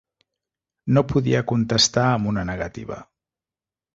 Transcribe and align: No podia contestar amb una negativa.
No 0.97 1.03
podia 1.11 1.41
contestar 1.51 2.07
amb 2.15 2.31
una 2.33 2.45
negativa. 2.53 3.01